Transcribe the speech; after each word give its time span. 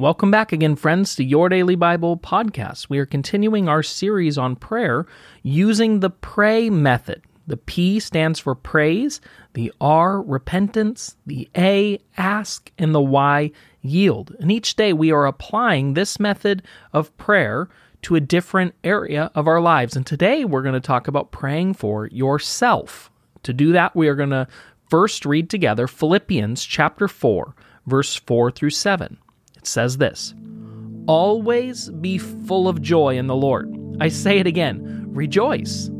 Welcome 0.00 0.30
back 0.30 0.50
again, 0.50 0.76
friends, 0.76 1.14
to 1.16 1.24
Your 1.24 1.50
Daily 1.50 1.74
Bible 1.76 2.16
podcast. 2.16 2.88
We 2.88 2.98
are 3.00 3.04
continuing 3.04 3.68
our 3.68 3.82
series 3.82 4.38
on 4.38 4.56
prayer 4.56 5.04
using 5.42 6.00
the 6.00 6.08
pray 6.08 6.70
method. 6.70 7.20
The 7.46 7.58
P 7.58 8.00
stands 8.00 8.38
for 8.38 8.54
praise, 8.54 9.20
the 9.52 9.70
R, 9.78 10.22
repentance, 10.22 11.18
the 11.26 11.50
A, 11.54 11.98
ask, 12.16 12.72
and 12.78 12.94
the 12.94 13.00
Y, 13.02 13.50
yield. 13.82 14.34
And 14.40 14.50
each 14.50 14.74
day 14.74 14.94
we 14.94 15.12
are 15.12 15.26
applying 15.26 15.92
this 15.92 16.18
method 16.18 16.62
of 16.94 17.14
prayer 17.18 17.68
to 18.00 18.14
a 18.14 18.20
different 18.20 18.74
area 18.82 19.30
of 19.34 19.46
our 19.46 19.60
lives. 19.60 19.96
And 19.96 20.06
today 20.06 20.46
we're 20.46 20.62
going 20.62 20.72
to 20.72 20.80
talk 20.80 21.08
about 21.08 21.30
praying 21.30 21.74
for 21.74 22.06
yourself. 22.06 23.10
To 23.42 23.52
do 23.52 23.72
that, 23.72 23.94
we 23.94 24.08
are 24.08 24.16
going 24.16 24.30
to 24.30 24.48
first 24.88 25.26
read 25.26 25.50
together 25.50 25.86
Philippians 25.86 26.64
chapter 26.64 27.06
4, 27.06 27.54
verse 27.84 28.16
4 28.16 28.50
through 28.50 28.70
7. 28.70 29.18
It 29.60 29.66
says 29.66 29.98
this 29.98 30.34
Always 31.06 31.90
be 31.90 32.16
full 32.18 32.66
of 32.66 32.80
joy 32.80 33.18
in 33.18 33.26
the 33.26 33.36
Lord. 33.36 33.70
I 34.00 34.08
say 34.08 34.38
it 34.38 34.46
again 34.46 35.04
rejoice. 35.12 35.90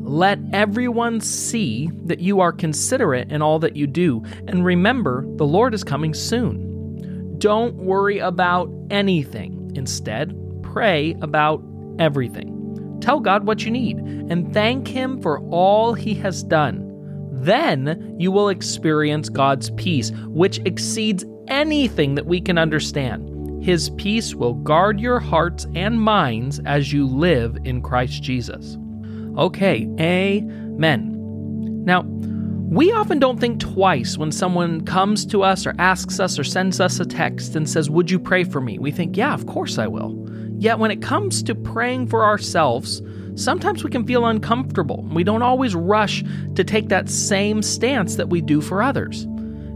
Let 0.00 0.38
everyone 0.52 1.20
see 1.20 1.90
that 2.04 2.20
you 2.20 2.40
are 2.40 2.52
considerate 2.52 3.32
in 3.32 3.42
all 3.42 3.58
that 3.60 3.74
you 3.74 3.86
do, 3.86 4.22
and 4.46 4.64
remember 4.64 5.24
the 5.36 5.46
Lord 5.46 5.72
is 5.74 5.82
coming 5.82 6.14
soon. 6.14 7.38
Don't 7.38 7.74
worry 7.76 8.18
about 8.18 8.70
anything. 8.90 9.72
Instead, 9.74 10.36
pray 10.62 11.16
about 11.22 11.62
everything. 11.98 12.98
Tell 13.00 13.20
God 13.20 13.46
what 13.46 13.64
you 13.64 13.70
need 13.70 13.98
and 13.98 14.52
thank 14.52 14.86
Him 14.88 15.22
for 15.22 15.40
all 15.50 15.94
He 15.94 16.14
has 16.14 16.42
done. 16.42 16.82
Then 17.32 18.16
you 18.18 18.30
will 18.30 18.48
experience 18.48 19.28
God's 19.28 19.70
peace, 19.70 20.10
which 20.26 20.58
exceeds 20.64 21.24
anything 21.48 22.14
that 22.14 22.26
we 22.26 22.40
can 22.40 22.58
understand. 22.58 23.32
His 23.62 23.90
peace 23.90 24.34
will 24.34 24.54
guard 24.54 25.00
your 25.00 25.18
hearts 25.18 25.66
and 25.74 26.00
minds 26.00 26.60
as 26.66 26.92
you 26.92 27.06
live 27.06 27.58
in 27.64 27.82
Christ 27.82 28.22
Jesus. 28.22 28.78
Okay, 29.36 29.88
amen. 30.00 31.84
Now, 31.84 32.02
we 32.68 32.90
often 32.92 33.18
don't 33.18 33.38
think 33.40 33.60
twice 33.60 34.18
when 34.18 34.32
someone 34.32 34.84
comes 34.84 35.24
to 35.26 35.42
us 35.42 35.66
or 35.66 35.74
asks 35.78 36.18
us 36.18 36.38
or 36.38 36.44
sends 36.44 36.80
us 36.80 36.98
a 36.98 37.04
text 37.04 37.54
and 37.54 37.68
says, 37.68 37.88
Would 37.88 38.10
you 38.10 38.18
pray 38.18 38.44
for 38.44 38.60
me? 38.60 38.78
We 38.78 38.90
think, 38.90 39.16
Yeah, 39.16 39.34
of 39.34 39.46
course 39.46 39.78
I 39.78 39.86
will. 39.86 40.26
Yet 40.58 40.78
when 40.78 40.90
it 40.90 41.02
comes 41.02 41.42
to 41.44 41.54
praying 41.54 42.08
for 42.08 42.24
ourselves, 42.24 43.02
sometimes 43.34 43.84
we 43.84 43.90
can 43.90 44.06
feel 44.06 44.26
uncomfortable. 44.26 45.06
We 45.12 45.22
don't 45.22 45.42
always 45.42 45.74
rush 45.74 46.24
to 46.54 46.64
take 46.64 46.88
that 46.88 47.08
same 47.08 47.62
stance 47.62 48.16
that 48.16 48.30
we 48.30 48.40
do 48.40 48.60
for 48.60 48.82
others. 48.82 49.26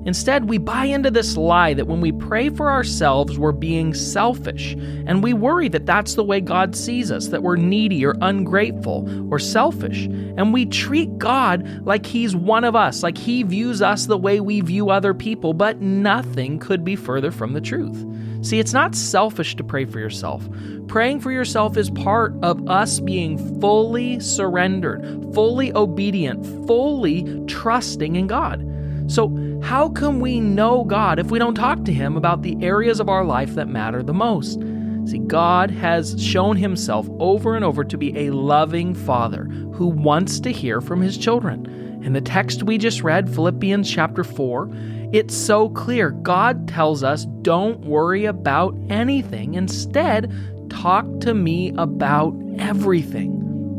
Instead, 0.06 0.48
we 0.48 0.56
buy 0.56 0.86
into 0.86 1.10
this 1.10 1.36
lie 1.36 1.74
that 1.74 1.86
when 1.86 2.00
we 2.00 2.10
pray 2.10 2.48
for 2.48 2.70
ourselves, 2.70 3.38
we're 3.38 3.52
being 3.52 3.92
selfish, 3.92 4.72
and 5.06 5.22
we 5.22 5.34
worry 5.34 5.68
that 5.68 5.84
that's 5.84 6.14
the 6.14 6.24
way 6.24 6.40
God 6.40 6.74
sees 6.74 7.10
us, 7.12 7.28
that 7.28 7.42
we're 7.42 7.56
needy 7.56 8.04
or 8.06 8.16
ungrateful 8.22 9.06
or 9.30 9.38
selfish. 9.38 10.06
And 10.06 10.54
we 10.54 10.64
treat 10.64 11.18
God 11.18 11.84
like 11.84 12.06
He's 12.06 12.34
one 12.34 12.64
of 12.64 12.74
us, 12.74 13.02
like 13.02 13.18
He 13.18 13.42
views 13.42 13.82
us 13.82 14.06
the 14.06 14.16
way 14.16 14.40
we 14.40 14.62
view 14.62 14.88
other 14.88 15.12
people, 15.12 15.52
but 15.52 15.80
nothing 15.80 16.58
could 16.58 16.82
be 16.82 16.96
further 16.96 17.30
from 17.30 17.52
the 17.52 17.60
truth. 17.60 18.06
See, 18.42 18.58
it's 18.58 18.72
not 18.72 18.94
selfish 18.94 19.54
to 19.56 19.64
pray 19.64 19.84
for 19.84 19.98
yourself. 19.98 20.48
Praying 20.88 21.20
for 21.20 21.30
yourself 21.30 21.76
is 21.76 21.90
part 21.90 22.34
of 22.42 22.66
us 22.70 23.00
being 23.00 23.60
fully 23.60 24.18
surrendered, 24.18 25.02
fully 25.34 25.74
obedient, 25.74 26.44
fully 26.66 27.44
trusting 27.46 28.16
in 28.16 28.26
God. 28.26 28.66
So, 29.10 29.58
how 29.60 29.88
can 29.88 30.20
we 30.20 30.38
know 30.38 30.84
God 30.84 31.18
if 31.18 31.32
we 31.32 31.40
don't 31.40 31.56
talk 31.56 31.84
to 31.84 31.92
Him 31.92 32.16
about 32.16 32.42
the 32.42 32.56
areas 32.62 33.00
of 33.00 33.08
our 33.08 33.24
life 33.24 33.56
that 33.56 33.66
matter 33.66 34.04
the 34.04 34.14
most? 34.14 34.60
See, 35.06 35.18
God 35.18 35.68
has 35.72 36.14
shown 36.22 36.56
Himself 36.56 37.08
over 37.18 37.56
and 37.56 37.64
over 37.64 37.82
to 37.82 37.98
be 37.98 38.16
a 38.16 38.30
loving 38.30 38.94
Father 38.94 39.46
who 39.74 39.88
wants 39.88 40.38
to 40.40 40.52
hear 40.52 40.80
from 40.80 41.00
His 41.00 41.18
children. 41.18 41.66
In 42.04 42.12
the 42.12 42.20
text 42.20 42.62
we 42.62 42.78
just 42.78 43.02
read, 43.02 43.34
Philippians 43.34 43.90
chapter 43.90 44.22
4, 44.22 44.70
it's 45.12 45.34
so 45.34 45.70
clear. 45.70 46.12
God 46.12 46.68
tells 46.68 47.02
us, 47.02 47.24
don't 47.42 47.80
worry 47.80 48.26
about 48.26 48.76
anything. 48.90 49.54
Instead, 49.54 50.32
talk 50.70 51.04
to 51.22 51.34
me 51.34 51.72
about 51.76 52.32
everything. 52.60 53.29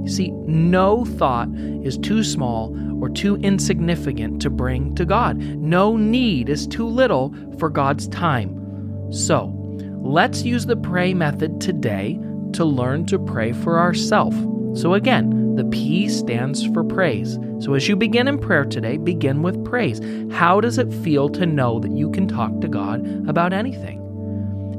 See, 0.05 0.31
no 0.31 1.05
thought 1.05 1.49
is 1.83 1.97
too 1.97 2.23
small 2.23 2.75
or 3.01 3.09
too 3.09 3.37
insignificant 3.37 4.41
to 4.41 4.49
bring 4.49 4.95
to 4.95 5.05
God. 5.05 5.37
No 5.37 5.95
need 5.95 6.49
is 6.49 6.67
too 6.67 6.87
little 6.87 7.33
for 7.57 7.69
God's 7.69 8.07
time. 8.07 9.11
So, 9.11 9.53
let's 10.01 10.43
use 10.43 10.65
the 10.65 10.75
pray 10.75 11.13
method 11.13 11.61
today 11.61 12.19
to 12.53 12.65
learn 12.65 13.05
to 13.07 13.19
pray 13.19 13.53
for 13.53 13.79
ourselves. 13.79 14.37
So, 14.81 14.93
again, 14.93 15.55
the 15.55 15.65
P 15.65 16.09
stands 16.09 16.65
for 16.67 16.83
praise. 16.83 17.37
So, 17.59 17.73
as 17.73 17.87
you 17.87 17.95
begin 17.95 18.27
in 18.27 18.39
prayer 18.39 18.65
today, 18.65 18.97
begin 18.97 19.41
with 19.41 19.63
praise. 19.65 19.99
How 20.31 20.61
does 20.61 20.77
it 20.77 20.93
feel 20.93 21.29
to 21.29 21.45
know 21.45 21.79
that 21.79 21.91
you 21.91 22.09
can 22.11 22.27
talk 22.27 22.61
to 22.61 22.67
God 22.67 23.05
about 23.27 23.53
anything? 23.53 24.00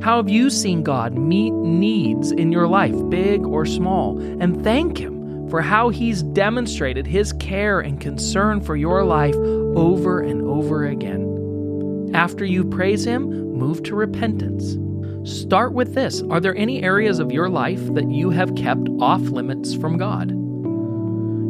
How 0.03 0.17
have 0.17 0.29
you 0.29 0.51
seen 0.51 0.83
God 0.83 1.17
meet 1.17 1.53
needs 1.53 2.33
in 2.33 2.51
your 2.51 2.67
life, 2.67 2.97
big 3.09 3.47
or 3.47 3.65
small, 3.65 4.19
and 4.19 4.65
thank 4.65 4.99
Him 4.99 5.49
for 5.49 5.61
how 5.61 5.91
He's 5.91 6.25
demonstrated 6.25 7.07
His 7.07 7.33
care 7.35 7.79
and 7.79 8.01
concern 8.01 8.61
for 8.61 8.75
your 8.75 9.05
life 9.05 9.37
over 9.37 10.21
and 10.21 10.43
over 10.43 10.87
again? 10.87 12.11
After 12.15 12.45
you 12.45 12.65
praise 12.65 13.05
Him, 13.05 13.31
move 13.57 13.85
to 13.85 13.95
repentance. 13.95 14.77
Start 15.25 15.73
with 15.73 15.95
this 15.95 16.21
Are 16.23 16.41
there 16.41 16.57
any 16.57 16.83
areas 16.83 17.21
of 17.21 17.31
your 17.31 17.49
life 17.49 17.95
that 17.95 18.11
you 18.11 18.31
have 18.31 18.57
kept 18.57 18.89
off 18.99 19.21
limits 19.21 19.73
from 19.73 19.99
God? 19.99 20.33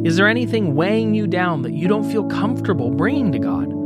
Is 0.05 0.15
there 0.15 0.27
anything 0.27 0.75
weighing 0.75 1.15
you 1.15 1.25
down 1.25 1.63
that 1.63 1.73
you 1.73 1.87
don't 1.87 2.11
feel 2.11 2.25
comfortable 2.25 2.91
bringing 2.91 3.31
to 3.31 3.39
God? 3.39 3.82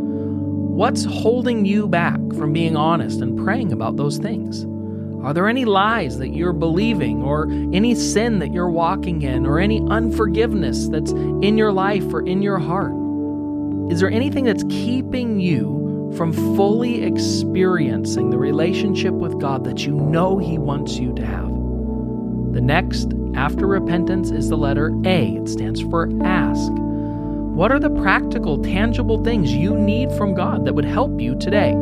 What's 0.77 1.05
holding 1.05 1.65
you 1.65 1.87
back 1.87 2.19
from 2.37 2.53
being 2.53 2.77
honest 2.77 3.19
and 3.19 3.35
praying 3.35 3.73
about 3.73 3.97
those 3.97 4.19
things? 4.19 4.63
Are 5.25 5.33
there 5.33 5.47
any 5.47 5.65
lies 5.65 6.19
that 6.19 6.35
you're 6.35 6.53
believing, 6.53 7.23
or 7.23 7.49
any 7.49 7.95
sin 7.95 8.37
that 8.37 8.53
you're 8.53 8.69
walking 8.69 9.23
in, 9.23 9.47
or 9.47 9.57
any 9.57 9.81
unforgiveness 9.89 10.87
that's 10.87 11.13
in 11.13 11.57
your 11.57 11.71
life 11.71 12.13
or 12.13 12.21
in 12.27 12.43
your 12.43 12.59
heart? 12.59 12.93
Is 13.91 14.01
there 14.01 14.11
anything 14.11 14.43
that's 14.43 14.63
keeping 14.69 15.39
you 15.39 16.13
from 16.15 16.31
fully 16.31 17.01
experiencing 17.01 18.29
the 18.29 18.37
relationship 18.37 19.15
with 19.15 19.41
God 19.41 19.63
that 19.63 19.83
you 19.83 19.95
know 19.95 20.37
He 20.37 20.59
wants 20.59 20.97
you 20.97 21.11
to 21.15 21.25
have? 21.25 21.47
The 22.53 22.61
next, 22.61 23.13
after 23.33 23.65
repentance, 23.65 24.29
is 24.29 24.49
the 24.49 24.57
letter 24.57 24.93
A. 25.05 25.37
It 25.37 25.49
stands 25.49 25.81
for 25.81 26.07
ask. 26.23 26.71
What 27.57 27.71
are 27.71 27.79
the 27.79 27.89
practical, 27.89 28.61
tangible 28.61 29.23
things 29.23 29.51
you 29.51 29.75
need 29.75 30.11
from 30.11 30.35
God 30.35 30.63
that 30.65 30.75
would 30.75 30.85
help 30.85 31.19
you 31.19 31.33
today? 31.39 31.73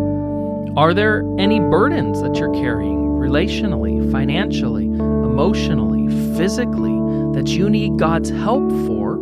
Are 0.78 0.94
there 0.94 1.26
any 1.38 1.60
burdens 1.60 2.22
that 2.22 2.38
you're 2.38 2.54
carrying 2.54 3.00
relationally, 3.20 4.10
financially, 4.10 4.86
emotionally, 4.86 6.08
physically 6.38 6.96
that 7.34 7.50
you 7.50 7.70
need 7.70 8.00
God's 8.00 8.30
help 8.30 8.70
for 8.88 9.16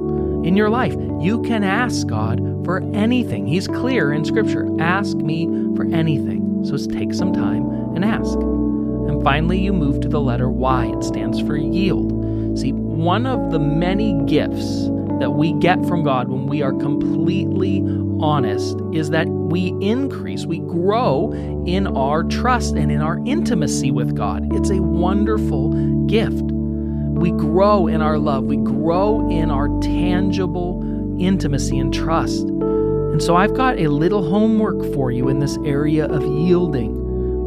in 0.46 0.56
your 0.56 0.70
life? 0.70 0.94
You 1.20 1.42
can 1.42 1.64
ask 1.64 2.06
God 2.06 2.38
for 2.64 2.84
anything. 2.94 3.48
He's 3.48 3.68
clear 3.68 4.14
in 4.14 4.24
Scripture 4.24 4.70
ask 4.80 5.18
me 5.18 5.48
for 5.76 5.86
anything. 5.86 6.64
So 6.66 6.78
take 6.78 7.16
some 7.16 7.34
time 7.34 7.68
and 7.96 8.06
ask. 8.06 8.38
And 8.38 9.24
finally, 9.24 9.58
you 9.58 9.74
move 9.74 10.02
to 10.02 10.08
the 10.08 10.22
letter 10.22 10.52
Y. 10.52 10.86
It 10.86 11.04
stands 11.04 11.40
for 11.40 11.58
yield. 11.58 12.60
See, 12.60 12.74
one 12.74 13.26
of 13.26 13.50
the 13.50 13.58
many 13.58 14.14
gifts 14.28 14.88
that 15.24 15.32
we 15.32 15.54
get 15.54 15.86
from 15.86 16.04
God 16.04 16.28
when 16.28 16.48
we 16.48 16.62
are 16.62 16.74
completely 16.74 17.80
honest 18.20 18.78
is 18.92 19.10
that 19.12 19.26
we 19.30 19.70
increase, 19.80 20.46
we 20.46 20.60
grow 20.60 21.32
in 21.66 21.88
our 21.88 22.26
trust 22.26 22.76
and 22.76 22.92
in 22.92 23.00
our 23.00 23.22
intimacy 23.26 23.90
with 23.90 24.18
God. 24.18 24.54
It's 24.54 24.70
a 24.70 24.82
wonderful 24.82 25.70
gift. 26.08 26.44
We 26.52 27.32
grow 27.32 27.88
in 27.88 28.02
our 28.02 28.18
love, 28.18 28.44
we 28.44 28.58
grow 28.58 29.30
in 29.30 29.50
our 29.50 29.70
tangible 29.80 30.84
intimacy 31.18 31.80
and 31.80 31.94
trust. 31.94 32.42
And 32.42 33.24
so 33.24 33.38
I've 33.38 33.54
got 33.54 33.80
a 33.80 33.88
little 33.88 34.30
homework 34.30 34.94
for 34.94 35.10
you 35.10 35.30
in 35.30 35.40
this 35.40 35.58
area 35.64 36.06
of 36.06 36.22
yielding. 36.22 37.00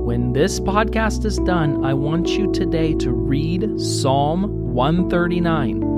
When 0.07 0.33
this 0.33 0.61
podcast 0.61 1.27
is 1.27 1.37
done, 1.41 1.85
I 1.85 1.93
want 1.93 2.27
you 2.29 2.51
today 2.53 2.95
to 2.95 3.13
read 3.13 3.79
Psalm 3.79 4.73
139 4.73 5.96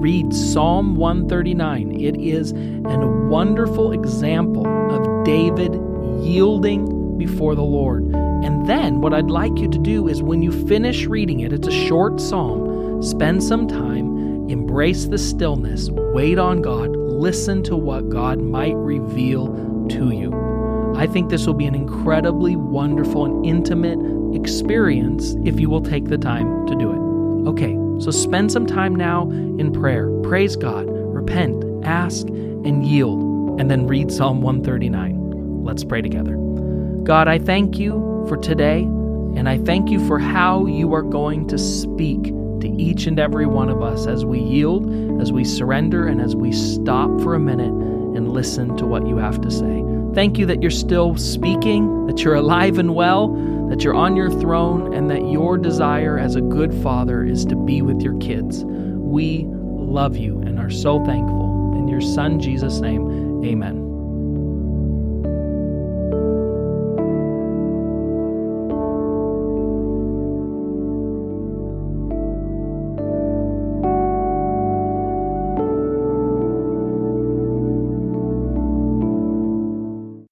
read 0.00 0.32
Psalm 0.34 0.96
139. 0.96 2.00
It 2.00 2.16
is 2.16 2.52
a 2.52 3.06
wonderful 3.28 3.92
example 3.92 4.66
of 4.66 5.24
David 5.26 5.74
yielding 6.22 7.18
before 7.18 7.54
the 7.54 7.62
Lord. 7.62 8.04
And 8.14 8.66
then 8.66 9.02
what 9.02 9.12
I'd 9.12 9.30
like 9.30 9.58
you 9.58 9.68
to 9.68 9.78
do 9.78 10.08
is 10.08 10.22
when 10.22 10.40
you 10.40 10.52
finish 10.66 11.04
reading 11.04 11.40
it, 11.40 11.52
it's 11.52 11.68
a 11.68 11.86
short 11.86 12.18
psalm, 12.18 13.02
spend 13.02 13.42
some 13.44 13.68
time, 13.68 14.48
embrace 14.48 15.04
the 15.04 15.18
stillness, 15.18 15.90
wait 15.90 16.38
on 16.38 16.62
God, 16.62 16.96
listen 16.96 17.62
to 17.64 17.76
what 17.76 18.08
God 18.08 18.40
might 18.40 18.76
reveal 18.76 19.48
to 19.90 20.12
you. 20.12 20.32
I 20.96 21.06
think 21.06 21.28
this 21.28 21.46
will 21.46 21.52
be 21.52 21.66
an 21.66 21.74
incredibly 21.74 22.56
wonderful 22.56 23.26
and 23.26 23.44
intimate 23.44 23.98
experience 24.34 25.36
if 25.44 25.60
you 25.60 25.68
will 25.68 25.82
take 25.82 26.06
the 26.06 26.16
time 26.16 26.66
to 26.68 26.74
do 26.74 26.90
it. 26.90 27.48
Okay, 27.50 27.76
so 28.00 28.10
spend 28.10 28.50
some 28.50 28.66
time 28.66 28.96
now 28.96 29.28
in 29.30 29.72
prayer. 29.72 30.10
Praise 30.22 30.56
God, 30.56 30.86
repent, 30.88 31.64
ask, 31.84 32.26
and 32.26 32.84
yield, 32.86 33.60
and 33.60 33.70
then 33.70 33.86
read 33.86 34.10
Psalm 34.10 34.40
139. 34.40 35.64
Let's 35.64 35.84
pray 35.84 36.00
together. 36.00 36.36
God, 37.02 37.28
I 37.28 37.38
thank 37.38 37.78
you 37.78 38.24
for 38.26 38.36
today, 38.38 38.82
and 38.82 39.48
I 39.48 39.58
thank 39.58 39.90
you 39.90 40.06
for 40.06 40.18
how 40.18 40.66
you 40.66 40.94
are 40.94 41.02
going 41.02 41.46
to 41.48 41.58
speak 41.58 42.22
to 42.60 42.68
each 42.78 43.06
and 43.06 43.18
every 43.18 43.46
one 43.46 43.68
of 43.68 43.82
us 43.82 44.06
as 44.06 44.24
we 44.24 44.40
yield, 44.40 45.20
as 45.20 45.32
we 45.32 45.44
surrender, 45.44 46.06
and 46.06 46.20
as 46.20 46.34
we 46.34 46.52
stop 46.52 47.10
for 47.20 47.34
a 47.34 47.40
minute 47.40 47.72
and 48.16 48.32
listen 48.32 48.76
to 48.78 48.86
what 48.86 49.06
you 49.06 49.18
have 49.18 49.40
to 49.42 49.50
say. 49.50 49.84
Thank 50.14 50.38
you 50.38 50.46
that 50.46 50.62
you're 50.62 50.70
still 50.70 51.16
speaking, 51.16 52.06
that 52.06 52.24
you're 52.24 52.34
alive 52.34 52.78
and 52.78 52.94
well, 52.94 53.28
that 53.70 53.82
you're 53.82 53.94
on 53.94 54.16
your 54.16 54.30
throne, 54.30 54.92
and 54.92 55.08
that 55.10 55.30
your 55.30 55.56
desire 55.56 56.18
as 56.18 56.36
a 56.36 56.40
good 56.40 56.74
father 56.82 57.24
is 57.24 57.46
to 57.46 57.56
be 57.56 57.80
with 57.80 58.02
your 58.02 58.18
kids. 58.18 58.64
We 58.64 59.46
love 59.46 60.16
you 60.16 60.40
and 60.40 60.58
are 60.58 60.70
so 60.70 61.02
thankful. 61.04 61.74
In 61.78 61.88
your 61.88 62.00
Son, 62.00 62.38
Jesus' 62.40 62.80
name, 62.80 63.42
amen. 63.44 63.89